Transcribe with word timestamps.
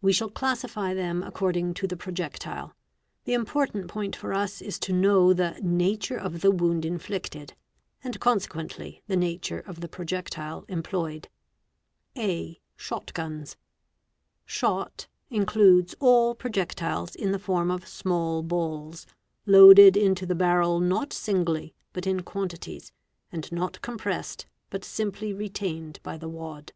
We 0.00 0.14
shall 0.14 0.30
"classify 0.30 0.94
them 0.94 1.22
according 1.22 1.74
to 1.74 1.86
the 1.86 1.98
projectile; 1.98 2.74
the 3.24 3.34
important 3.34 3.88
point 3.88 4.16
for 4.16 4.32
us 4.32 4.62
is 4.62 4.78
to 4.78 4.92
know 4.94 5.34
the 5.34 5.60
nature 5.62 6.16
of 6.16 6.40
the 6.40 6.50
wound 6.50 6.86
inflicted, 6.86 7.52
and 8.02 8.18
consequently 8.18 9.02
the 9.06 9.18
nature 9.18 9.60
of_ 9.60 9.76
the 9.82 9.88
projectile 9.88 10.64
employed. 10.68 11.28
a, 12.16 12.62
| 12.68 12.78
7: 12.78 12.78
(a) 12.78 12.78
SHOT 12.78 13.12
GUNS. 13.12 13.50
7 13.50 13.58
Shot 14.46 15.08
includes 15.28 15.94
all 16.00 16.34
projectiles 16.34 17.14
in 17.14 17.32
the 17.32 17.38
form 17.38 17.70
of 17.70 17.86
small 17.86 18.42
balls, 18.42 19.06
loaded 19.44 19.94
into 19.94 20.24
the 20.24 20.34
barrel 20.34 20.80
not 20.80 21.12
singly 21.12 21.74
but 21.92 22.06
in 22.06 22.22
quantities, 22.22 22.92
and 23.30 23.52
not 23.52 23.82
compressed 23.82 24.46
but 24.70 24.86
simply 24.86 25.34
retained 25.34 26.00
by 26.02 26.16
the 26.16 26.30
wad. 26.30 26.72